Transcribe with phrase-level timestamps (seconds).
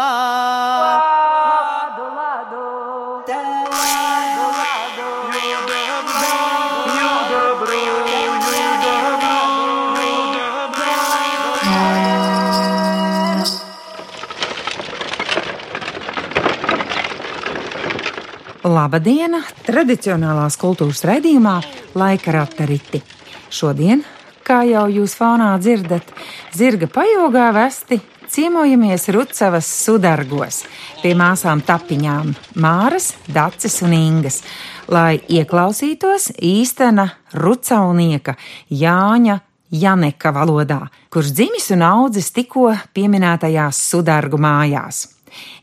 [0.00, 2.60] Lādu, lādu, lādu.
[18.64, 19.42] Labadiena!
[19.66, 21.58] Tradicionālās kultūras raidījumā
[21.98, 23.02] laika ratariti.
[23.52, 24.06] Šodien,
[24.46, 26.08] kā jau jūs fānā dzirdat,
[26.56, 30.62] zirga pajogā vesti ciemojamies Rucavas sudargos
[31.02, 34.40] pie māsām tapiņām Māras, Dacis un Ingas,
[34.88, 38.36] lai ieklausītos īstena rucaunieka
[38.70, 39.40] Jāņa
[39.70, 40.80] Janeka valodā,
[41.10, 45.06] kurš dzimis un audzis tikko pieminētajās sudargu mājās.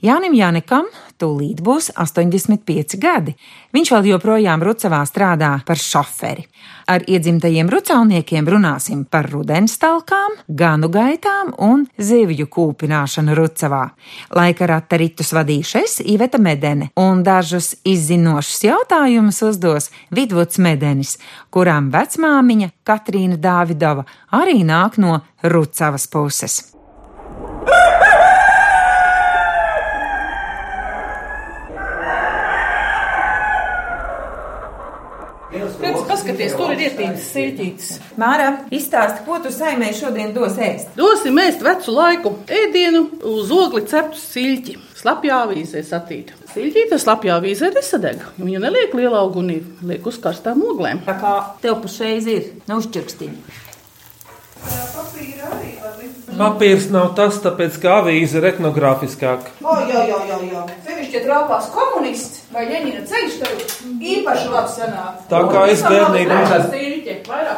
[0.03, 0.87] Jānim Janekam
[1.19, 3.33] tūlīt būs 85 gadi.
[3.75, 6.45] Viņš vēl joprojām Rucavā strādā par šoferi.
[6.87, 13.83] Ar iedzimtajiem rucauniekiem runāsim par rudens talkām, ganu gaitām un zivju kūpināšanu Rucavā.
[14.37, 21.17] Laika rata ritus vadīšu es, Iveta Medene, un dažus izzinošus jautājumus uzdos Vidvuds Medenis,
[21.51, 26.61] kurām vecmāmiņa Katrīna Dāvidova arī nāk no Rucavas puses.
[35.77, 36.53] Pēc paskaties,
[37.07, 37.91] ietīts siļķītis.
[38.19, 40.93] Māra, izstāsti, ko tu saimē šodien dos ēst?
[40.97, 44.77] Dosim ēst vecu laiku ēdienu uz ogli ceptu siļķi.
[44.97, 46.35] Slapjā avīzē satīta.
[46.53, 48.23] Siļķīte slapjā avīzē nesadeg.
[48.39, 51.03] Viņu neliek lielā ugunī, liek uz karstām oglēm.
[51.05, 53.63] Tā kā tev pašreiz ir, nu uzčurkstiņa.
[56.37, 59.53] Papīrs nav tas, tāpēc ka avīze ir etnogrāfiskāka.
[59.63, 60.65] O, jā, jā, jā, jā.
[60.85, 63.65] Sevišķi, traukās komunists vai Ļeņina ceļš, tad
[64.13, 65.19] īpaši labi sanāk.
[65.29, 66.39] Tā kā es bērnībā-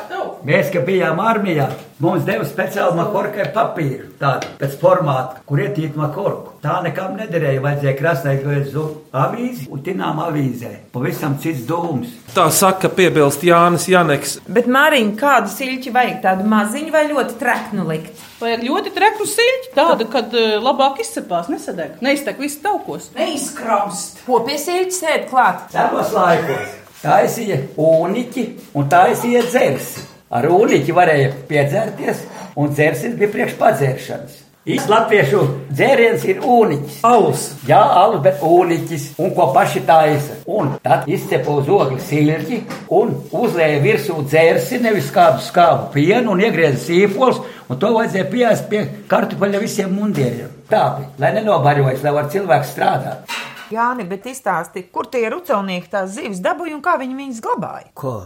[0.10, 0.26] tev.
[0.48, 1.70] Mēs, kad bijām armijā,
[2.00, 6.56] mums deva speciāli makorkai papīru, tādu pēc formāta, kur ietīt makorku.
[6.64, 10.74] Tā nekam nederēja, vajadzēja krasnai glezu avīzi un tinām avīzē.
[10.92, 12.12] Pavisam cits dūms.
[12.36, 14.40] Tā saka, piebilst Jānis Janeks.
[14.48, 16.18] Bet, Māriņ, kādu siļķi vajag?
[16.26, 18.26] Tādu maziņu vai ļoti treknu likt?
[18.40, 21.98] Vajag ļoti treknu siļķi, tādu, kad eh, labāk izcepās, nesadeg.
[22.04, 23.10] Neiztek visu taukos.
[23.18, 24.22] Neizkramst.
[24.24, 24.40] Ko
[24.90, 25.66] siļķa sēd klāt?
[25.74, 28.46] Savos laikos taisīja ūniķi
[28.76, 30.06] un taisīja dzersi.
[30.30, 32.22] Ar ūniķi varēja piedzerties,
[32.60, 34.36] un dzersis bija priekš padzeršanas.
[34.70, 35.40] Īsts latviešu
[35.72, 37.00] dzēriens ir ūniķis.
[37.08, 37.46] Alus.
[37.66, 40.38] Jā, alus, bet ūniķis, un ko paši taisa.
[40.46, 42.60] Un tad izcepa uz ogles silti
[42.94, 48.70] un uzlēja virsū dzērsi, nevis kādu skābu pienu un iegrieza sīpols, un to vajadzēja piest
[48.70, 50.54] pie kartupeļa visiem mundieriem.
[50.70, 53.39] Tā bija, lai nenobarojas, lai var cilvēks strādāt.
[53.70, 57.90] Jāni, bet izstāsti, kur tie rucaunieki tās zivis dabūja un kā viņi viņas glabāja?
[57.94, 58.18] Ko?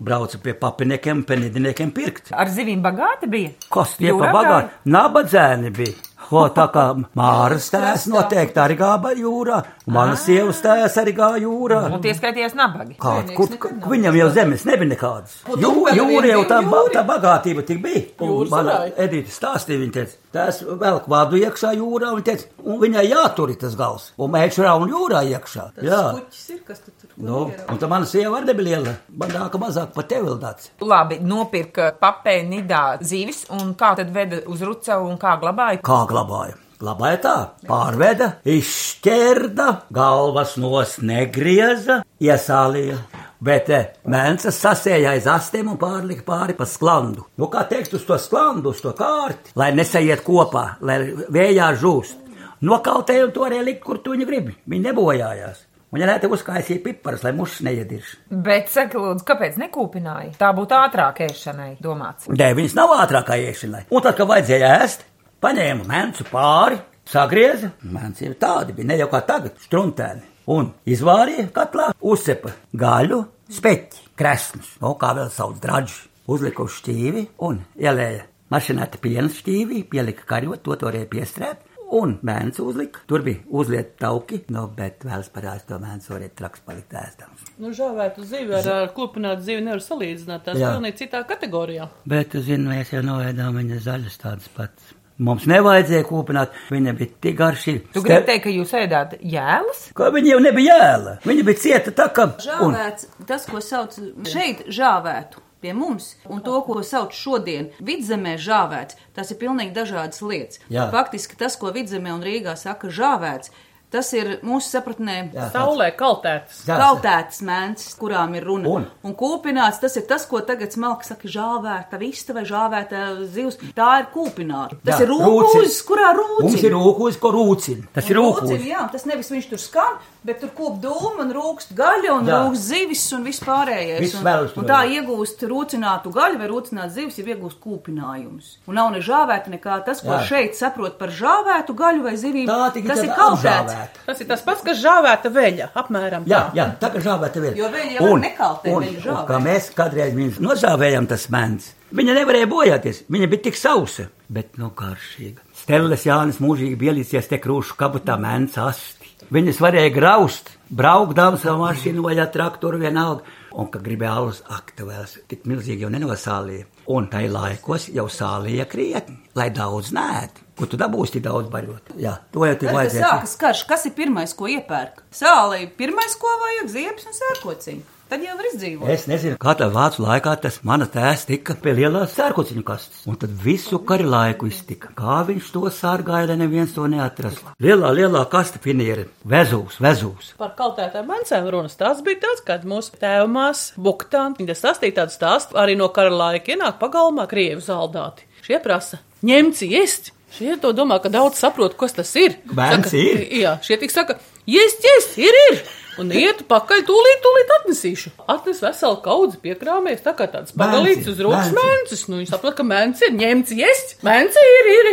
[0.00, 2.30] Brauca pie papiniekiem, penīdniekiem pirkt.
[2.32, 3.50] Ar zivīm bagāti bija?
[3.72, 4.78] Kas tie pa bagāti?
[4.88, 5.98] Nabadzēni bija.
[6.30, 6.84] Ko tā kā
[7.18, 11.82] Māras tēs noteikti arī gāja jūrā, un manas sievas tēs arī gāja jūrā.
[11.90, 12.96] Un tie skaitījās nabagi.
[13.02, 13.52] Kāda, kur,
[13.92, 15.36] viņam jau zemes nebija nekādas.
[15.50, 16.62] Jū, jūra jau tā,
[16.94, 18.04] tā bagātība tik bija.
[18.24, 18.92] Un sarai.
[19.04, 23.76] Edita stāstīja, viņa teica, tās velk vādu iekšā jūrā, un, teica, un viņai jātur tas
[23.78, 25.66] gals, un mēģinā un jūrā iekšā.
[25.86, 26.02] Jā.
[26.16, 28.94] Kuķis ir, kas tu tur Nu, un tā mana sieva arī nebija liela.
[29.20, 30.70] Man nāka mazāk pat tev vēl tāds.
[30.80, 35.82] Labi, nopirka papē nidā zivis, un kā tad veda uz rucavu un kā glabāja?
[35.84, 36.56] Kā glabāja?
[36.80, 37.34] Glabāja tā,
[37.68, 42.96] pārveda, izšķērda, galvas nos negrieza, iesālīja.
[43.40, 47.24] Bet eh, mēnesis sasēja aiz astiem un pārlika pāri pa sklandu.
[47.40, 51.00] Nu, kā teikt, uz to sklandu, uz to kārti, lai nesaiet kopā, lai
[51.32, 52.20] vējā žūst.
[52.68, 54.52] Nokautēja un to arī likt, kur tu viņu gribi.
[54.68, 55.64] Viņi nebojājās.
[55.90, 58.10] Un, ja nē, te uzkaisīja piparus, lai mušas neiedirš.
[58.46, 60.36] Bet, saka, lūdzu, kāpēc nekūpināja?
[60.38, 62.28] Tā būtu ātrāk ēšanai domāts.
[62.30, 63.86] Nē, viņas nav ātrākā iešanai.
[63.90, 65.02] Un tad, kad vajadzēja ēst,
[65.42, 66.78] paņēma mēncu pāri,
[67.10, 67.72] sagrieza.
[67.82, 70.29] Mēnci jau tādi bija, ne jau kā tagad, struntēni.
[70.50, 73.20] Un izvārīja katlā, uzcepa gaļu,
[73.54, 75.98] speķi, kresnus, no kā vēl sauc draģus.
[76.30, 81.66] Uzlika uz šķīvi un ielēja mašinēta piena šķīvī, pielika karot, to varēja piestrēt.
[81.90, 83.00] Un mēnesis uzlika.
[83.10, 87.48] Tur bija uzlieta tauki, no, bet vēl parādās to mēnesi varēja traks palikt ēstams.
[87.58, 90.44] Nu, žāvētu zivi ar, ar klupinātu zivi nevar salīdzināt.
[90.46, 91.88] Tās pilnīgi citā kategorijā.
[92.10, 94.94] Bet, tu zini, mēs jau noēdām viņa zaļas tādas pats.
[95.20, 97.82] Mums nevajadzēja kūpināt, viņa bija tik garšīga.
[97.92, 99.82] Tu gribi teikt, ka jūs ēdāt jēlus?
[99.96, 101.14] Ka viņa jau nebija jēla.
[101.28, 102.08] Viņa bija cieta tā.
[102.24, 108.36] Un, Žāvēts, tas, ko sauc šeit žāvētu pie mums, un to, ko sauc šodien vidzemē
[108.40, 110.60] žāvēts, tas ir pilnīgi dažādas lietas.
[110.72, 110.88] Jā.
[110.92, 113.52] Faktiski tas, ko vidzemē un Rīgā saka žāvēts,
[113.90, 116.60] Tas ir mūsu sapratnē Jā, Saulē kaltētas.
[116.68, 118.68] Jā, Kaltēts mēnesis, kurām ir runa.
[118.70, 118.84] Un?
[119.02, 123.00] un kūpināts, tas ir tas, ko tagad smalki saka, žāvēta vista vai žāvēta
[123.34, 123.58] zivs.
[123.74, 124.78] Tā ir kūpināta.
[124.86, 126.46] Tas Jā, ir rūkūzis, kurā rūcina.
[126.46, 127.88] Mums ir rūkūs, ko rūcina.
[127.96, 128.54] Tas ir rūkūs.
[128.70, 132.38] jā, tas nevis viņš tur skan, bet tur kop dūmu un rūkst gaļa un Jā.
[132.44, 134.00] rūkst zivis un viss pārējais.
[134.04, 134.30] Viss un,
[134.62, 135.00] un tā ir.
[135.00, 138.54] iegūst rūcinātu gaļu vai rūcinātu zivis, jau iegūst kūpinājumus.
[138.70, 140.22] Un nav ne žāvēta nekā tas, ko Jā.
[140.30, 142.46] šeit saprot par žāvētu gaļu vai zivīm.
[142.46, 143.79] Tā tas ir kaltēts.
[143.80, 144.04] Apžāvēta.
[144.06, 145.68] Tas ir tas pats, kas žāvēta veļa.
[145.80, 146.56] Apmēram Jā, tā.
[146.58, 147.56] jā, tā kā žāvēta vēl.
[147.58, 149.26] Jo viņi jau un, viņi un, žāvē.
[149.28, 151.72] kā mēs kādreiz viņus nožāvējām tas mēns.
[151.90, 155.42] Viņa nevarēja bojāties, viņa bija tik sausa, bet nu garšīga.
[155.60, 158.99] Stelles Jānis mūžīgi bielīsies te krūšu kabatā mēns asti.
[159.30, 163.22] Viņas varēja graust, braukt daudz savu mašīnu vai ar traktoru vienalga.
[163.54, 166.66] Un, kad gribēja alus aktuvēls, tik milzīgi jau nenosālīja.
[166.90, 170.46] Un tai laikos jau sālīja krietni, lai daudz nētu.
[170.58, 171.94] Ko tu dabūsi tik daudz baļot?
[172.02, 173.06] Jā, to jau kad vajadzēja.
[173.06, 175.04] sākas karš, kas ir pirmais, ko iepērk?
[175.14, 177.99] Sālī pirmais, ko vajag, ziepes un sērkociņi.
[178.10, 178.88] Tad jau var izdzīvot.
[178.90, 183.18] Es nezinu, kā tā vācu laikā tas mana tēvs tika pie lielās sērkociņu kastes, un
[183.22, 184.90] tad visu kari laiku iztika.
[184.98, 187.54] Kā viņš to sārgāja, lai neviens to neatrastu.
[187.62, 190.32] Lielā, lielā kaste finieri, vezūs, vezūs.
[190.40, 191.78] Par kaltētām mēncēm runas.
[191.78, 196.56] Tas bija tāds, kad mūsu tēvmās Buktāns, viņa sastīja tādu stāstu, arī no kara laika
[196.56, 198.26] ienāk pagalmā krievu zaldāti.
[198.42, 200.10] Šie prasa ņemci iest.
[200.30, 202.36] Šie to domā, ka daudz saprot, kas tas ir.
[202.46, 203.22] Bērns Saka, ir.
[203.40, 205.62] Jā, šie tik saka, iest, iest, ir, ir.
[206.00, 208.14] Un iet pakaļ, tūlīt, tūlīt atnesīšu.
[208.32, 211.58] Atnes veselu kaudzi piekrāmies, tā kā tāds pagalīts uz rokas mēnci.
[211.60, 212.04] mēnesis.
[212.08, 214.88] Nu, viņš saprot, ka mēnesis ir ņemts, iest, mēnesis ir, ir.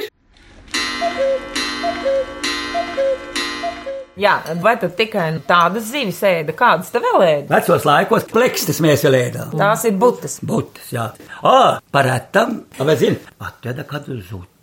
[4.18, 4.34] Jā,
[4.66, 7.54] vai tad tikai tādas zivis ēda, kādas te vēl ēda?
[7.54, 9.56] Vecos laikos plekstas mēs vēl ēdām.
[9.62, 10.40] Tās ir butas.
[10.42, 11.12] Būtis, jā.
[11.46, 14.57] Ā, paretam, vai zini, atveda kādu zuti.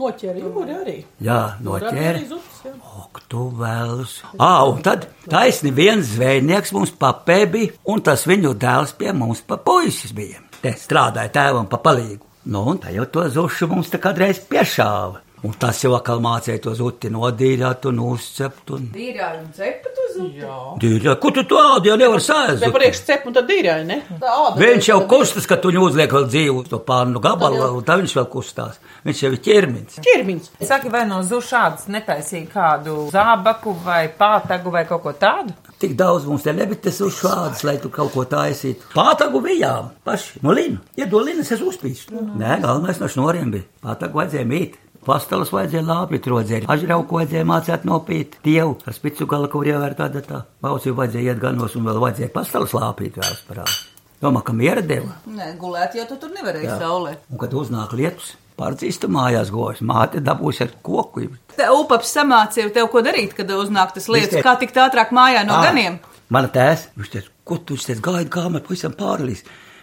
[0.00, 0.96] Noķēra jūri arī.
[1.24, 2.72] Jā, jā.
[3.00, 4.16] Ok, tu vēlus.
[4.40, 9.42] Ā, un tad taisni viens zvejnieks mums papē bija, un tas viņu dēls pie mums
[9.44, 10.40] pa puisis bija.
[10.60, 12.24] Te strādāja tēvam pa palīgu.
[12.50, 15.20] Nu, un tā jau to zušu mums te kādreiz piešāva.
[15.40, 18.74] Un tas jau atkal mācīja to zuti nodīrāt un uzcept.
[18.76, 18.90] Un...
[18.92, 20.42] Dīrāji un cepa tu zuti.
[20.82, 22.60] Dīrā, ko tu tādu jau nevar sēst?
[22.60, 23.98] Te priekš cep un tad dīrāji, ne?
[24.20, 24.60] Tā āda.
[24.60, 28.16] Viņš jau kustas, ka tu viņu uzliek vēl dzīvu to pārnu gabalu, un tā viņš
[28.18, 28.76] vēl kustās.
[29.06, 30.02] Viņš jau ir ķermenis.
[30.04, 30.50] Ķirmiņš.
[30.68, 35.56] Saki, vai no zušādas netaisīja kādu zābaku vai pātagu vai kaut ko tādu?
[35.80, 38.90] Tik daudz mums te nebija tas uz šādas, lai tu kaut ko taisītu.
[38.92, 40.42] Pātagu bijām paši.
[40.44, 40.82] No lina.
[41.00, 42.12] Iedod linas, es uzpīstu.
[42.36, 43.68] Nē, galvenais no šnoriem bija.
[43.88, 44.76] Pātagu vajadzēja mīt.
[45.06, 49.94] Pastalas vajadzēja lāpīt, rodzēt, ažrauku vajadzēja mācīt nopīt, tievu, ar spicu gala, kur jau ir
[49.96, 50.42] tāda tā.
[50.60, 53.78] Baucīju vajadzēja iet ganos un vēl vajadzēja pastalas lāpīt vēl parādi.
[54.20, 55.14] Domā, ka miera deva.
[55.32, 56.76] Nē, gulēt jau tu tur nevarēji Jā.
[56.82, 57.14] saulē.
[57.32, 61.24] Un kad uznāk lietus, pārdzīstu mājās gojas, māte dabūs ar koku.
[61.56, 65.14] Te upaps samācīja tev, ko darīt, kad uznāk tas lietas, Viņš te- kā tikt ātrāk
[65.16, 65.96] mājā no Ā, ganiem.
[66.28, 69.40] Mana tēsa, viņš teica, ko tu viņš teica, gaidi kāmē, pavisam pārlīs.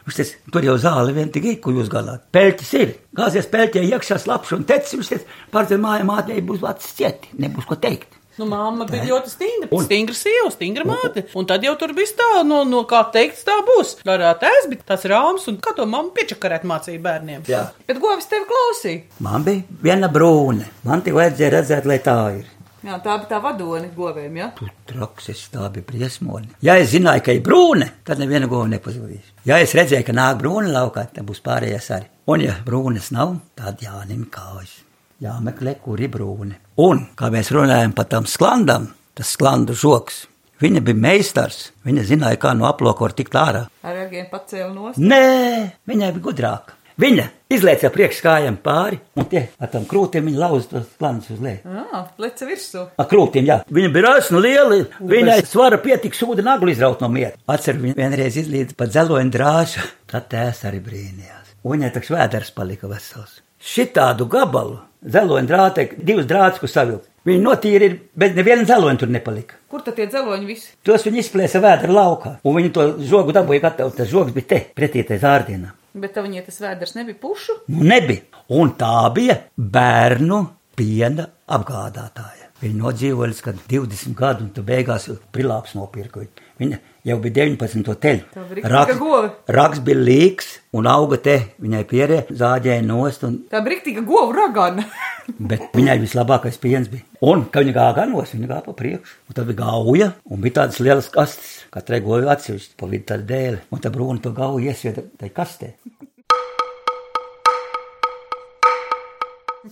[0.07, 2.21] Viņš teica, tur jau zāle vien tikai, ko jūs galāt.
[2.31, 6.93] Pelķis ir, gāzies pelķē iekšā slapš un teicis, viņš teica, pārdzīv mājā mātei būs vārds
[6.95, 8.13] cieti, nebūs ko teikt.
[8.37, 9.07] Nu, mamma bija Nē.
[9.09, 9.67] ļoti stingra.
[9.73, 11.23] Un- Stingra sieva, stingra māte.
[11.35, 13.95] Un tad jau tur viss tā, no, no kā teikts, tā būs.
[14.05, 17.47] Garā tēvs bija tas rāms, un kā to mamma piečakarēt mācīja bērniem.
[17.49, 17.63] Jā.
[17.89, 19.01] Bet govis tevi klausīja.
[19.25, 22.45] Man bija viena brūne, man tik vajadzēja redzēt, lai tā ir.
[22.85, 24.51] Jā, tā bija tā vadone goviem, jā.
[24.57, 26.51] Tu trakses, tā bija briesmoni.
[26.65, 29.33] Ja es zināju, ka ir brūne, tad neviena gova nepazudīs.
[29.49, 32.09] Ja es redzēju, ka nāk brūne laukā, tad būs pārējais arī.
[32.29, 34.75] Un ja brūnes nav, tad jāņem kājas.
[35.23, 36.59] Jāmeklē, kur ir brūne.
[36.83, 40.27] Un, kā mēs runājam par tam sklandam, tas sklandu žoks,
[40.61, 41.71] viņa bija meistars.
[41.87, 43.65] Viņa zināja, kā no aploka var tikt ārā.
[43.81, 45.01] Ar agiem pacēla nost.
[45.01, 46.76] Nē, viņai bija gudrāka.
[46.97, 51.43] Viņa izlaica priekš kājām pāri, un tie ar tam krūtīm viņa lauza tos planus uz
[51.45, 51.59] leju.
[51.69, 52.85] Jā, pleca virsū.
[52.97, 53.59] Ar krūtīm, jā.
[53.77, 57.37] Viņa bija rāsna liela, viņai svara pietika sūda naglu izraut no miera.
[57.53, 61.53] Atceru, viņa vienreiz izlīdz pa dzeloņu drāžu, tad tēs arī brīnījās.
[61.61, 63.43] Un viņai taks vēders palika vesels.
[63.61, 67.05] Šitādu gabalu, dzeloņu drāte, divas drāts, ko savilkt.
[67.27, 69.61] Viņi notīri, bet neviena dzeloņa tur nepalika.
[69.69, 70.69] Kur tad tie dzeloņi visi?
[70.87, 73.93] Tos viņi izplēsa vēdra laukā, un viņi to žogu dabūja gatavu.
[73.97, 75.73] Tas žogs bija te, pretī tai zārdienā.
[76.01, 77.61] Bet tev viņai tas vēders nebija pušu.
[77.73, 78.25] Nu, nebija.
[78.53, 80.41] Un tā bija bērnu
[80.77, 81.27] piena
[81.57, 82.51] apgādātāja.
[82.61, 86.23] Viņa nodzīvoja līdz kad 20 gadu, un tu beigās prilāps nopirka.
[86.23, 86.45] viņu.
[86.57, 87.93] Viņa jau bija 19.
[88.03, 88.23] teļu.
[88.33, 89.27] Tā bija riktīga gova.
[89.57, 91.37] raks bija līks un auga te.
[91.63, 94.85] Viņai pierē zāģēja nost, un, Tā brīvīga govu ragana.
[95.51, 97.05] bet viņai vislabākais piens bija.
[97.27, 99.15] Un, kad viņa gāja ganos, viņa gāja pa priekšu.
[99.27, 101.53] Un tad bija gauja, un bija tādas lielas kastes.
[101.73, 103.63] Katrai goja atsevišķi, pa vidu tāda dēle.
[103.71, 105.73] Un tā brūna to gauju iesvieda tai kastē.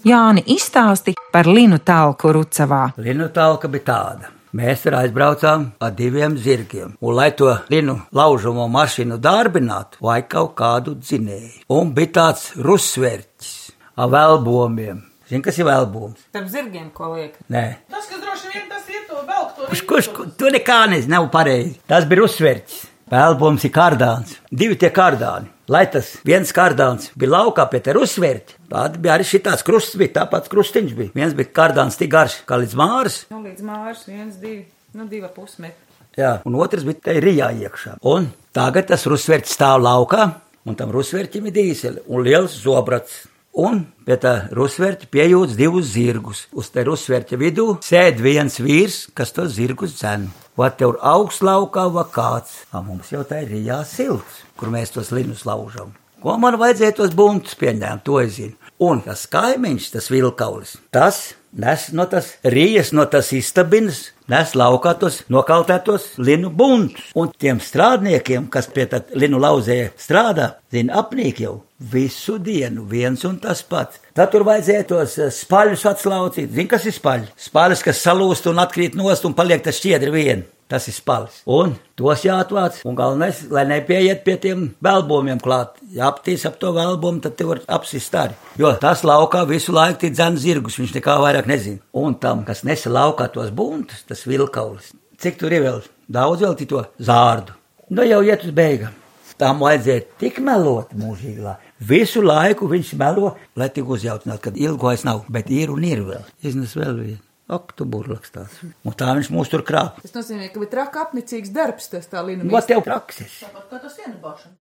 [0.05, 2.89] Jāni izstāsti par Linu Talku Rucavā.
[2.99, 4.34] Linu talka bija tāda.
[4.55, 10.53] Mēs tur aizbraucām ar diviem zirgiem, un, lai to linu laužamo mašīnu darbinātu, vajag kaut
[10.55, 11.65] kādu dzinēju.
[11.75, 13.51] Un bija tāds rusvērķis
[13.99, 15.01] ar velbomiem.
[15.27, 16.21] Zini, kas ir velboms?
[16.31, 17.35] Tam zirgiem, ko liek.
[17.51, 20.09] Nē, Tas, kas droši vien tas ir to velk, to kurš, kurš,
[20.39, 21.75] tu nekā nezini, nav pareizi.
[21.89, 22.83] Tas bija rusvērķis.
[23.11, 24.37] Velboms ir kārdāns.
[24.53, 25.51] Divi tie kārdāni.
[25.65, 30.19] Lai tas viens kārdāns bija laukā pie te rusvērķa, tad bija arī šitāds krusts, bija
[30.19, 31.13] tāpats krustiņš bija.
[31.17, 34.61] Viens bija kārdāns tik garš kā līdz māras, Nu, līdz mārs, viens, divi,
[34.93, 35.81] nu, divi pusmetri.
[36.15, 37.97] Jā, un otrs bija te rijā iekšā.
[38.05, 40.29] Un tagad tas rusvērts stāv laukā,
[40.69, 43.23] un tam rusvērķim ir dīzeļi un liels zobrats.
[43.55, 46.45] Un pie tā rusvērķa piejūtas divus zirgus.
[46.53, 50.27] Uz te rusvērķa vidū sēž viens vīrs, kas tos zirgus dzen.
[50.55, 52.61] Vai tev augsts laukā vai kāds?
[52.71, 55.89] A, mums jau tā ir rijā silts, kur mēs tos linus laužam.
[56.23, 58.55] Ko man vajadzēja tos buntus pieņemt, to es zinu.
[58.87, 64.95] Un tas kaimiņš, tas vilkaulis, tas nes no tas rījas, no tas istabinas, nes laukā
[64.99, 67.11] tos nokaltētos linu buntus.
[67.15, 71.59] Un tiem strādniekiem, kas pie tā linu lauzēja strādā, zina, apnīk jau
[71.91, 74.01] visu dienu viens un tas pats.
[74.15, 76.51] Tad tur vajadzēja tos eh, spaļus atslaucīt.
[76.51, 77.31] Zini, kas ir spaļi?
[77.47, 80.45] Spaļus, kas salūst un atkrīt nost un paliek tas šķiedri vien.
[80.67, 81.43] Tas ir spalis.
[81.45, 82.79] Un tos jāatvāc.
[82.89, 85.77] Un galvenais, lai nepieiet pie tiem velbomiem klāt.
[85.93, 88.33] Ja aptīs ap to velbomu, tad te var apsist arī.
[88.57, 91.83] Jo tas laukā visu laiku ir dzēns zirgus, viņš nekā vairāk nezina.
[91.93, 94.89] Un tam, kas nesa laukā tos buntus, tas vilkaulis.
[95.21, 95.83] Cik tur ir vēl?
[96.09, 97.53] Daudz vēl to zārdu.
[97.93, 98.97] Nu jau iet uz beigām.
[99.37, 101.57] Tam vajadzēja tik melot mūžīgā.
[101.83, 106.23] Visu laiku viņš melo, lai tik uzjautinātu, ka ilgojas nav, bet ir un ir vēl.
[106.41, 107.24] Iznes vēl vienu.
[107.45, 108.57] Ak, tu burlaks tāds.
[108.81, 109.99] Un tā viņš mūs tur krāp.
[110.01, 112.49] Tas nozīmē, ka bija traka apnicīgs darbs, tas tā līnija.
[112.49, 113.43] Ko tev prakses?
[113.69, 114.55] Kā tas ienabāšana?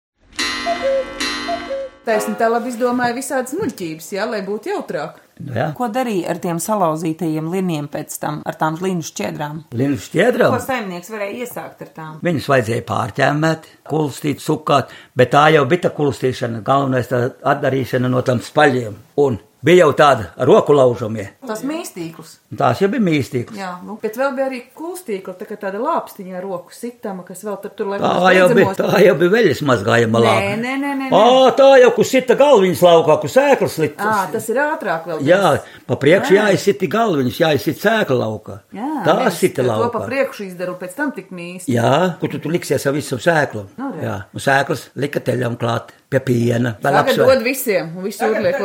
[2.02, 5.20] Taisni tā labi izdomāja visādas muļķības, jā, lai būtu jautrāk.
[5.38, 5.68] Nu, jā.
[5.78, 9.62] Ko darīja ar tiem salauzītajiem liniem pēc tam, ar tām līnu šķiedrām?
[9.78, 10.56] Linu šķiedram.
[10.56, 12.18] Ko saimnieks varēja iesākt ar tām?
[12.26, 17.24] Viņus vajadzēja pārķēmēt, kulstīt, sukāt, bet tā jau bija tā kulstīšana, galvenais tā
[17.54, 18.98] atdarīšana no tam spaļiem.
[19.22, 21.28] Un bija jau tāda roku laužamie.
[21.46, 22.36] Tas mīstīkls.
[22.52, 23.56] Un Tās jau bija mīstīgas.
[23.56, 27.44] Jā, nu, bet vēl bija arī kulstīkla, tā kā tāda lāpstiņa ar roku sitama, kas
[27.46, 30.56] vēl tur tur lai Tā jau bija, tā jau bija veļas mazgājama Nē, lāpa.
[30.62, 31.08] nē, nē, nē.
[31.14, 34.04] Ā, tā jau, kur sita galviņas laukā, kur sēklas Ā, likt.
[34.34, 35.24] tas ir ātrāk vēl.
[35.30, 35.54] Jā,
[35.88, 38.58] pa priekšu jāizsita galviņas, jāizsita sēkla laukā.
[38.76, 40.04] Jā, Tā nevis sita To pa laukā.
[40.10, 41.72] priekšu izdaru, pēc tam tik mīsti.
[41.72, 43.66] Jā, kur tu, tu liksies ar visu sēklu.
[43.78, 44.04] Nu, re.
[44.06, 46.74] Jā, un sēklas lika teļam klāt pie piena.
[46.78, 47.32] Vēl Tagad apsver.
[47.32, 48.60] dod visiem, un visu urliek.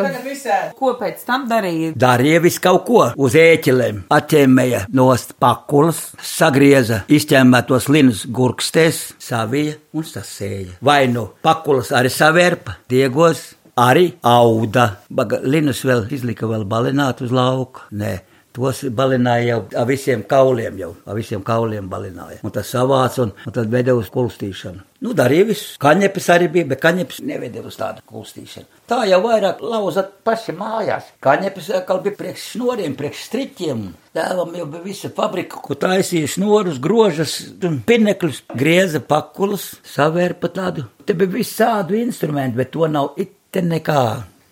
[0.77, 1.93] Ko pēc tam darīja?
[1.97, 10.07] Darīja visu kaut ko uz ēķelēm, atņēmēja nost pakulas, sagrieza izķēmētos linus gurkstēs, savija un
[10.07, 10.79] sasēja.
[10.83, 14.89] Vai nu pakulas arī savērpa, diegos, arī auda.
[15.09, 17.87] Baga, linus vēl izlika vēl balināt uz lauku.
[17.97, 18.17] Nē.
[18.57, 22.39] Tos balināja jau ar visiem kauliem, jau ar visiem kauliem balināja.
[22.41, 24.81] Un tas savāca un, un tad veda uz kulstīšanu.
[24.97, 25.75] Nu, darīja visu.
[25.81, 28.65] Kaņepes arī bija, bet kaņepes neveda uz tādu kulstīšanu.
[28.89, 31.11] Tā jau vairāk lauzat paši mājās.
[31.21, 33.83] Kaņepes atkal bija priekš snoriem, priekš striķiem.
[34.17, 37.35] Tēvam jau bija visa fabrika, ko taisīja snorus, grožas
[37.67, 40.87] un pinekļus, grieza pakulas, savērpa tādu.
[41.05, 44.01] Te bija visādu instrumentu, bet to nav it nekā.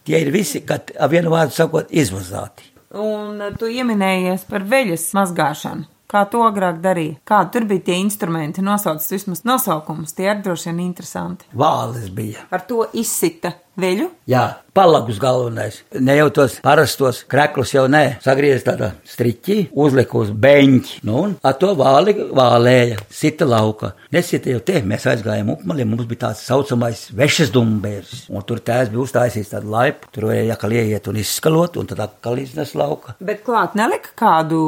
[0.06, 2.70] Tie ir visi, kad vienu vārdu sakot, izvazāti.
[2.96, 5.90] Un tu ieminējies par veļas mazgāšanu.
[6.06, 7.18] Kā to agrāk darīja?
[7.26, 8.62] Kādi tur bija tie instrumenti?
[8.66, 11.50] Nosauc vismaz nosaukumus, tie ir droši vien interesanti.
[11.58, 12.46] Vāles bija.
[12.54, 14.10] Ar to izsita veļu.
[14.30, 15.78] Jā, palagus galvenais.
[16.04, 21.36] Ne jau tos parastos kreklus jau nē, sagriez tādā striķī, uzlika uz beņķi, nu un
[21.46, 23.94] ar to vāli vālēja, sita lauka.
[24.16, 28.92] Nesita jau te, mēs aizgājām upmaliem, mums bija tāds saucamais vešas dumbērs, un tur tēs
[28.92, 33.16] bija uztaisījis tādu laipu, tur vajag atkal ieiet un izskalot, un tad atkal iznes lauka.
[33.24, 34.60] Bet klāt nelika kādu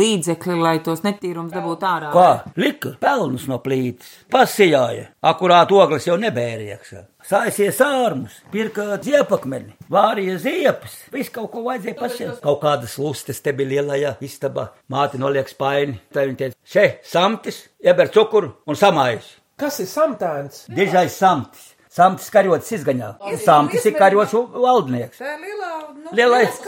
[0.00, 2.10] līdzekli, lai tos netīrums dabūtu ārā.
[2.16, 2.52] Kā?
[2.58, 7.06] Lika pelnus no plītas, pasijāja, akurāt ogles jau nebērieksa.
[7.22, 12.40] Saisies ārmus, pirka ziepakmeni, vārīja ziepes, visu kaut ko vajadzēja pasies.
[12.44, 17.64] Kaut kādas lustes te bija lielajā istabā, māte noliek spaini, tā viņa teica, še, samtis,
[17.82, 19.38] ieber cukuru un samājas.
[19.60, 20.64] Kas ir samtēns?
[20.72, 23.10] Dižais samtis, samtis karots izgaņā,
[23.44, 25.20] samtis ir karots valdnieks.
[25.20, 26.58] Tā ir lielā, nu, Lielais,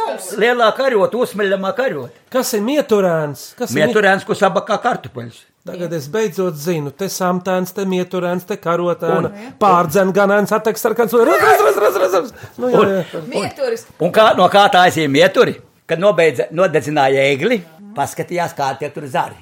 [0.40, 2.22] lielā karot, uzsmeļamā karot.
[2.32, 3.50] Kas ir mieturēns?
[3.58, 4.26] Kas ir mieturēns?
[4.28, 5.42] Ko sabakā kartupeļus.
[5.64, 11.24] Tagad es beidzot zinu, te samtēns, te mieturēns, te karotēna, pārdzen ganēns, atteks sarkans, un
[11.24, 12.50] raz, raz, raz, raz, raz, raz.
[12.60, 13.22] Nu, jā, jā.
[13.30, 13.86] Mieturis.
[14.04, 15.56] Un kā, no kā tā aizjāja mieturi?
[15.88, 17.62] Kad nobeidza, nodedzināja ēgli,
[17.96, 19.40] paskatījās, kā tie tur zari.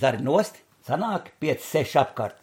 [0.00, 0.56] Zari nost,
[0.88, 2.38] sanāk 5, 6 apkārt.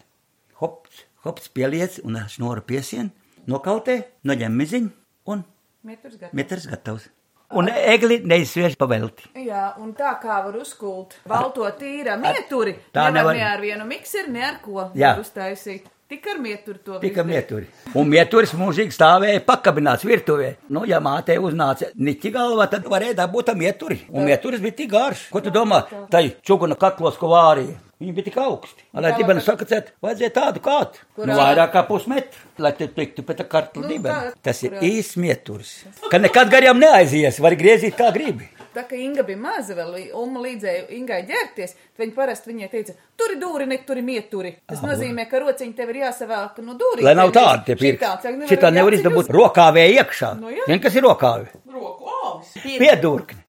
[0.62, 3.10] Hops, hops, pieliec un šnora piesien,
[3.48, 4.90] nokautē, noņem miziņu
[5.26, 5.44] un
[5.84, 6.34] Mieturis gatavs.
[6.36, 7.08] metrs gatavs.
[7.50, 9.24] Un egli neizsviež pavelti.
[9.34, 14.30] Jā, un tā kā var uzkult balto tīra mieturi, Tā nevar ne ar vienu mikseru,
[14.30, 15.16] ne ar ko Jā.
[15.18, 15.88] uztaisīt.
[16.10, 17.28] Tik ar mieturi to Tika visu.
[17.30, 17.66] mieturi.
[17.94, 20.56] Un mieturis mūžīgi stāvēja pakabināts virtuvē.
[20.68, 24.00] Nu, ja mātei uznāca niķi galvā, tad varēja dabūt mieturi.
[24.10, 25.28] Un mieturis bija tik garš.
[25.30, 25.84] Ko tu domā?
[26.10, 27.76] Tai čuguna katlos, ko vārīja.
[28.00, 28.84] Viņi bija tik augsti.
[28.96, 31.02] Lai dibenu sakacēt, vajadzēja tādu kādu.
[31.20, 34.14] Nu, vairāk kā pusmetru, lai te tiktu pēc tā kartla Nu, dibenu.
[34.14, 35.72] tā, Tas ir kurā- īsts mieturis.
[36.10, 38.48] Ka nekad garām neaizies, var griezīt kā gribi.
[38.72, 42.94] Tā kā Inga bija maza, vēl Uma līdzēja Ingai ģērties, tad viņa parasti viņai teica,
[43.18, 44.54] turi dūri, ne turi mieturi.
[44.66, 47.02] Tas nozīmē, ka rociņi tev ir jāsavēl no dūrī.
[47.02, 48.46] Lai nav tāda, tie pirksti.
[48.48, 50.40] Šitā nevar izdabūt rokāvē iekšā.
[50.40, 50.48] Nu.
[50.66, 51.48] Zini, kas ir rokāve?
[51.68, 52.56] Roku āvis.
[52.78, 53.44] Piedurkni.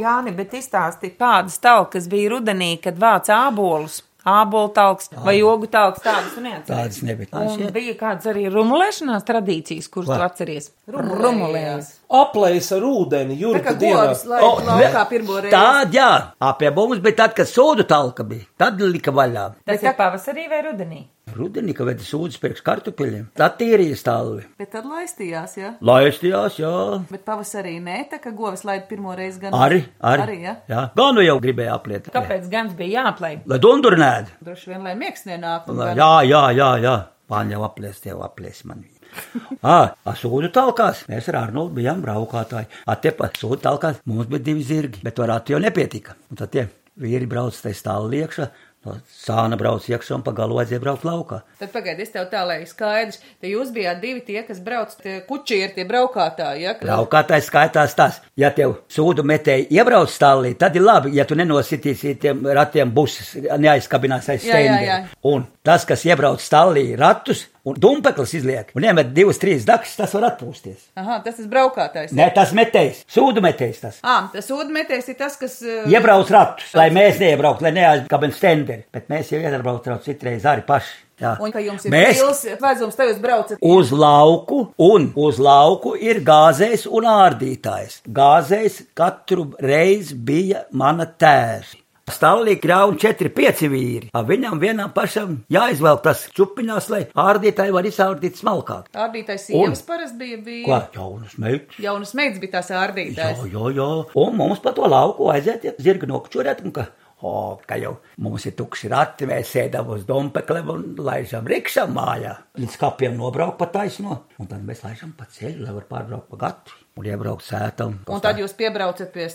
[0.00, 4.02] Jāni, bet izstāsti, kādas talkas bija rudenī, kad vāc ābolus.
[4.24, 6.68] Ābolu talks vai jogu talks tādas un neatceries.
[6.70, 7.42] Tādas nebija.
[7.44, 10.70] Un bija kādas arī rumulēšanās tradīcijas, kuras tu atceries?
[10.88, 11.90] Rumulējās.
[12.08, 15.52] Aplējs ar ūdeni, Tā kā govis, lai O, laukā pirmo reizi.
[15.52, 16.08] Tāda, jā,
[16.48, 18.48] apie mums bija tad, kad sūdu talka bija.
[18.56, 19.50] Tad lika vaļā.
[19.68, 21.02] Tas ir pavasarī vai rudenī?
[21.38, 23.26] Rudenī, kad veda sūdzes priekš kartupeļiem.
[23.38, 24.44] Tā tīrīja stāvi.
[24.60, 25.72] Bet tad laistījās, jā.
[25.84, 26.74] Laistījās, jā.
[27.10, 29.56] Bet pavasarī nē, tā kā govis laid pirmo reizi gan.
[29.56, 30.26] Arī, arī.
[30.26, 30.56] Arī, jā.
[30.70, 30.86] jā.
[30.98, 32.10] Gan nu jau gribēja apliet.
[32.14, 33.40] Kāpēc gan bija jāplēj?
[33.50, 34.34] Lai dundurnēd.
[34.44, 35.70] Droši vien, lai miegs nenāk.
[35.98, 36.96] Jā, jā, jā, jā.
[37.30, 38.84] Pāņi jau aplies, jau aplies man.
[39.74, 41.04] Ā, a sūdu talkās.
[41.10, 42.70] Mēs ar Arnoldu bijām braukātāji.
[42.90, 46.18] A te pa sūdu talkās mums bija divi zirgi, bet varētu jau nepietika.
[46.30, 46.66] Un tad tie
[47.00, 48.48] vīri brauc tajā stāvā iekšā.
[48.84, 51.38] No sāna brauc iekšā un pa galu vajadzēja braukt laukā.
[51.60, 55.20] Tad pagaidi, es tev tā, lai skaidrs, te jūs bijāt divi tie, kas brauc, tie
[55.28, 56.74] kučieri, tie braukātāji, ja?
[56.82, 62.16] Braukātājs skaitās tas, ja tev sūdu metēji iebrauc stāvā, tad ir labi, ja tu nenositīsi
[62.20, 65.08] tiem ratiem buses, neaizkabinās aiz stendiem.
[65.32, 70.12] Un tas, kas iebrauc stāvā ratus un dumpeklis izliek un iemet divas, trīs dakas, tas
[70.16, 70.90] var atpūsties.
[71.00, 72.12] Aha, tas ir braukātājs.
[72.16, 74.00] Nē, tas metējs, sūdu metējs tas.
[74.04, 75.60] Ā, tas ūdmetējs ir tas, kas.
[75.64, 80.66] uh, Iebrauc ratus, lai mēs neiebrauktu, lai neaizkabinām stenderi, bet mēs jau iebraucam citreiz arī
[80.68, 81.00] paši.
[81.22, 81.36] Jā.
[81.38, 83.60] Un ka jums ir mēs pils, vajadzums, te jūs braucat.
[83.62, 88.00] uz lauku, un uz lauku ir gāzējs un ārdītājs.
[88.10, 91.76] Gāzējs katru reizi bija mana tēvs.
[92.04, 94.08] Stāvlī grauj 4-5 vīri.
[94.12, 98.90] A viņam vienam pašam jāizvelk tas čupiņās, lai ārdītāji var izārdīt smalkāk.
[98.92, 100.40] Ārdītājs sievas parasti bija.
[100.44, 100.80] bija Ko?
[100.98, 101.78] Jaunas meitas.
[101.80, 103.46] Jaunas meitas bija tās Jā, ārdītājs.
[103.48, 103.88] jā, jā.
[104.20, 106.90] Un mums pa to lauku aiziet, ja zirga nokučurēt, un ka,
[107.22, 112.34] o, ka jau mums ir tukši rati, mēs sēdam uz dompekliem un laižam rikšām mājā.
[112.58, 116.36] Līdz kapiem nobraukt pa taisno, un tad mēs laižam pa ceļu, lai var pārbraukt pa
[116.36, 117.96] gatu un iebraukt sētam.
[118.08, 119.28] Un tad jūs piebraucat pie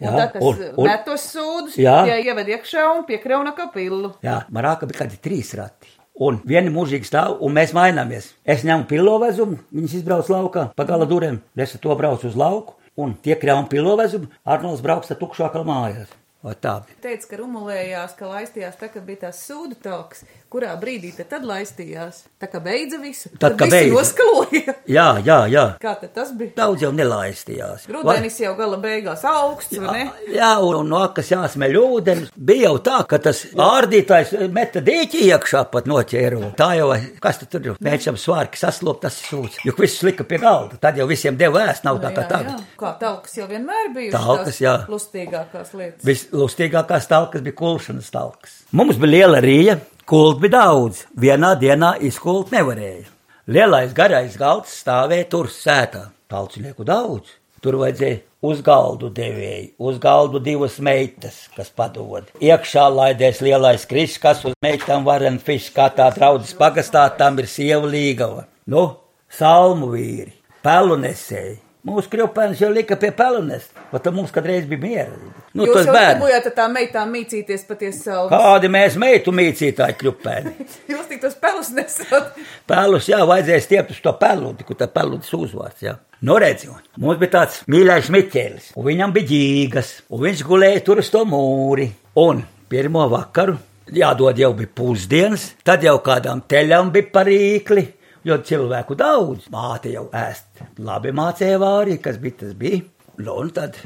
[0.00, 2.04] un Jā, tad tas un- un- met tos sūdus, Jā.
[2.04, 4.14] tie ieved iekšā un piekrauna kapilu.
[4.22, 5.88] Jā, marāka bija kādi trīs rati.
[6.20, 8.34] Un viena mūžīgi stāv, un mēs maināmies.
[8.46, 11.40] Es ņemu pilovezumu, viņas izbrauc laukā, pa gala durvīm.
[11.56, 15.64] Es ar to braucu uz lauku, un tie krāpjas pilovezumu, Arnolds brauks ar tukšu aklu
[15.64, 16.06] mājās.
[16.44, 16.74] Vai tā?
[17.00, 20.26] Teica, ka rumulējās, ka laistījās tā, kad bija tās sūdu talks.
[20.54, 22.20] Kurā brīdī tad, tad laistījās?
[22.38, 23.26] Tā kā beidza visu.
[23.42, 23.94] Tad, kad visi beidza.
[23.96, 24.74] noskaloja.
[24.86, 25.64] Jā, jā, jā.
[25.82, 26.52] Kā tad tas bija?
[26.60, 27.88] Daudz jau nelaistījās.
[27.90, 30.04] Rudenis jau gala beigās augsts, vai ne?
[30.30, 32.28] Jā, un, un no kas jāsmeļ ūdeni.
[32.38, 36.52] Bija jau tā, ka tas ārdītājs meta dīķi iekšā pat noķēru.
[36.60, 36.92] Tā jau,
[37.24, 37.74] kas tu tur?
[37.82, 39.58] Mēģinām svārki saslopt, tas ir sūds.
[39.66, 40.78] Jo viss lika pie galda.
[40.86, 42.52] Tad jau visiem deva ēst, nav tā kā Jā, tagad.
[42.62, 42.76] jā.
[42.78, 44.14] Kā talkas jau vienmēr bija.
[44.14, 44.76] Talkas, jā.
[44.92, 46.06] Lustīgākās lietas.
[46.06, 48.60] Vislustīgākās talkas bija kulšanas talkas.
[48.74, 51.04] Mums bija liela rīja, kult bija daudz.
[51.16, 53.08] Vienā dienā izkult nevarēja.
[53.48, 56.06] Lielais garais galds stāvēja tur sētā.
[56.32, 57.34] Talcinieku daudz.
[57.64, 62.28] Tur vajadzēja uz galdu devēju, uz galdu divas meitas, kas padod.
[62.44, 67.48] Iekšā laidēs lielais krišs, kas uz meitām varen fišs, kā tā draudzes pagastā, tam ir
[67.48, 68.44] sieva līgava.
[68.68, 68.84] Nu,
[69.32, 71.56] salmu vīri, pelu nesēji.
[71.84, 75.16] Mūsu kļūpēns jau lika pie pelunes, bet tad mums kādreiz bija miera.
[75.52, 78.30] Nu, Jūs jau dabūjāt tām meitām mīcīties patiesi savu.
[78.32, 80.54] Kādi mēs meitu mīcītāji kļupēni?
[80.94, 82.30] Jūs tik tos pelus nesat.
[82.70, 85.98] Pēlus, jā, vajadzēja stiept uz to peludi, kur tā peludis uzvārds, jā.
[86.24, 91.02] Nu, redziet, mums bija tāds mīļais Miķēlis, un viņam bija ģīgas, un viņš gulēja tur
[91.04, 91.90] uz to mūri.
[92.22, 92.40] Un
[92.72, 93.58] pirmo vakaru,
[93.92, 97.84] jādod jau bija pusdienas, tad jau kādām teļām bija parīkli,
[98.24, 99.50] jo cilvēku daudz.
[99.52, 102.82] Māte jau ēst, labi mācīja vārī, kas bija tas bija.
[103.20, 103.78] Nu, un tad,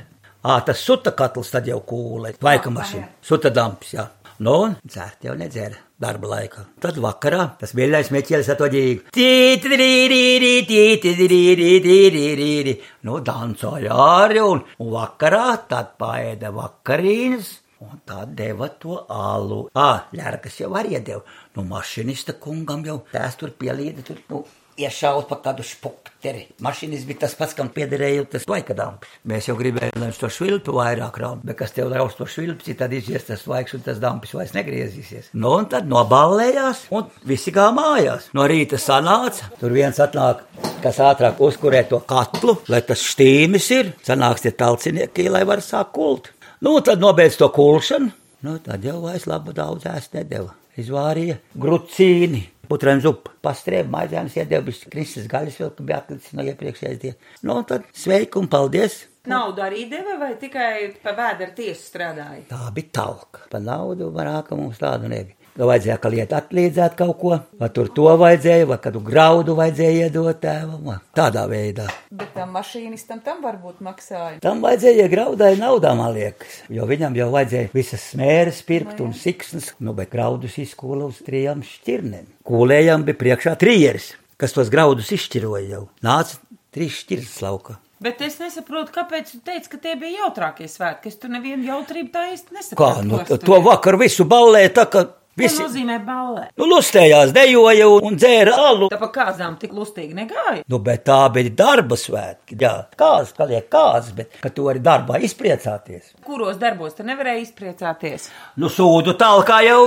[0.45, 4.07] ā, tas suta katls tad jau kūlē, vaika mašīna, suta damps, jā.
[4.39, 6.61] Nu, un dzērt jau nedzēra darba laikā.
[6.79, 9.09] Tad vakarā tas mīļais meķēlis ar to ģīgu.
[9.17, 12.75] Tītirīrīrī, tītirīrīrī.
[13.09, 17.51] Nu, dancoja arī, un, un vakarā tad paēda vakarīnas.
[17.85, 19.69] Un tā deva to alu.
[19.79, 21.23] Ā, ļērkas jau arī iedeva.
[21.55, 24.41] Nu, mašinista kungam jau tās tur pielīda, tur, nu,
[24.79, 26.45] iešaut pa kādu špukteri.
[26.65, 29.11] Mašīnas bija tas pats, kam piederēja tas laikadamps.
[29.29, 32.77] Mēs jau gribējām, lai viņš to švilpu vairāk raud, bet kas tev ļaus to švilpsi,
[32.79, 35.33] tad izies tas laiks un tas dampis vairs negriezīsies.
[35.35, 38.31] Nu, un tad noballējās, un visi kā mājās.
[38.39, 40.45] No rīta sanāca, tur viens atnāk,
[40.85, 45.95] kas ātrāk uzkurē to katlu, lai tas štīmis ir, sanāks tie talcinieki, lai var sākt
[45.99, 46.33] kult.
[46.61, 48.09] Nu, tad nobeidz to kulšanu,
[48.43, 50.57] nu, tad jau vairs labu daudz ēst nedeva.
[50.79, 56.99] Izvārīja grucīni, putrēm zupu, pastrēbu maizēnas iedēbis, kristas gaļas vēl, ka bija atlicis no iepriekšējās
[57.05, 57.31] dienas.
[57.47, 59.05] Nu, tad sveiki un paldies!
[59.31, 62.49] Naudu arī deva vai tikai pa vēdera tiesu strādāja?
[62.51, 63.47] Tā bija talka.
[63.53, 65.38] Pa naudu varāka mums tādu nebija.
[65.59, 70.05] Vai vajadzēja, ka lieta atlīdzētu kaut ko, vai tur to vajadzēja, vai kādu graudu vajadzēja
[70.07, 71.89] iedot tēvam, tādā veidā.
[72.15, 74.37] Bet tam mašīnistam tam varbūt maksāja.
[74.45, 79.73] Tam vajadzēja graudai naudā, man liekas, jo viņam jau vajadzēja visas smēres pirkt un siksnas,
[79.83, 82.31] nu, bet graudus izkūla uz trijām šķirnēm.
[82.47, 85.83] Kūlējām bija priekšā trieris, kas tos graudus izšķiroja jau.
[86.07, 86.39] Nāca
[86.71, 87.81] trīs šķirnes lauka.
[87.99, 91.11] Bet es nesaprotu, kāpēc tu teici, ka tie bija jautrākie svētki.
[91.11, 93.07] Es tur nevienu jautrību tā īsti Kā, nesaprotu.
[93.11, 95.03] nu, ko es to tur- vakar visu ballēja tā, ka
[95.39, 96.45] Visi, nozīmē ballē?
[96.59, 98.91] nu, lustējās, dejoja un dzēra alu.
[98.93, 100.65] Tā pa kāzām tik lustīgi negāja.
[100.69, 102.59] Nu, bet tā bija darba svētki.
[102.61, 106.15] Jā, kāds, kā liek kāds, bet ka tu vari darbā izpriecāties.
[106.27, 108.31] Kuros darbos te nevarēja izpriecāties?
[108.59, 109.83] Nu, sūdu tālāk jau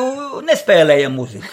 [0.47, 1.51] nespēlēja muziku.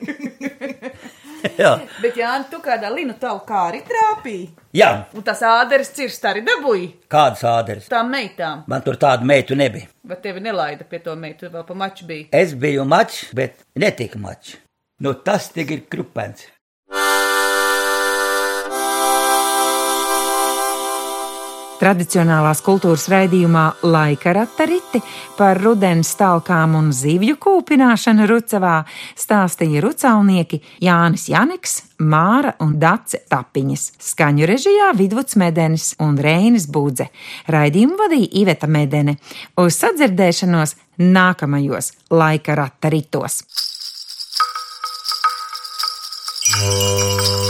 [1.58, 1.72] Jā,
[2.02, 4.48] Bet, Jā, tu kādā linu tavu kā arī trāpīji.
[4.76, 7.88] jā, Un tas āderis cirst arī dabūji kādas āderes.
[7.88, 8.64] tām meitām.
[8.66, 9.88] Man tur tādu meitu nebija.
[10.04, 12.26] Vai tevi nelaida pie to meitu, vēl pa maču bija?
[12.32, 14.56] Es biju mačs, bet netika mačs.
[15.00, 16.46] Nu, tas tik ir krupens.
[21.80, 25.00] Tradicionālās kultūras raidījumā Laika ratariti
[25.38, 28.74] par rudens stalkām un zivju kūpināšanu Rucavā
[29.16, 37.08] stāstīja rucaunieki Jānis Janeks, Māra un Dace Tapiņas, skaņu režijā Vidvuds Medenis un Reinis Budze.
[37.48, 39.16] Raidījumu vadīja Iveta Medene.
[39.56, 43.40] Uz sadzirdēšanos nākamajos Laika rataritos.
[46.60, 47.49] Oh.